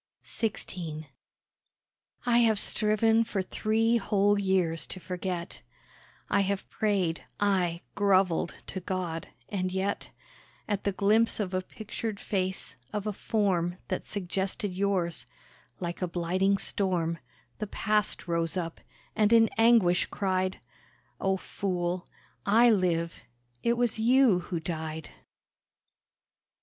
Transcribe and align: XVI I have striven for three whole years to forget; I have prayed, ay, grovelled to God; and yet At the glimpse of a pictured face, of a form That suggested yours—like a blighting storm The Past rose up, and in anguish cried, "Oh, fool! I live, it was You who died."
XVI 0.23 1.09
I 2.25 2.39
have 2.39 2.57
striven 2.57 3.23
for 3.23 3.43
three 3.43 3.97
whole 3.97 4.41
years 4.41 4.87
to 4.87 4.99
forget; 4.99 5.61
I 6.27 6.39
have 6.39 6.67
prayed, 6.71 7.23
ay, 7.39 7.81
grovelled 7.93 8.55
to 8.65 8.79
God; 8.79 9.27
and 9.47 9.71
yet 9.71 10.09
At 10.67 10.85
the 10.85 10.91
glimpse 10.91 11.39
of 11.39 11.53
a 11.53 11.61
pictured 11.61 12.19
face, 12.19 12.77
of 12.91 13.05
a 13.05 13.13
form 13.13 13.77
That 13.89 14.07
suggested 14.07 14.73
yours—like 14.73 16.01
a 16.01 16.07
blighting 16.07 16.57
storm 16.57 17.19
The 17.59 17.67
Past 17.67 18.27
rose 18.27 18.57
up, 18.57 18.81
and 19.15 19.31
in 19.31 19.51
anguish 19.55 20.07
cried, 20.07 20.59
"Oh, 21.19 21.37
fool! 21.37 22.07
I 22.43 22.71
live, 22.71 23.21
it 23.61 23.73
was 23.73 23.99
You 23.99 24.39
who 24.49 24.59
died." 24.59 25.11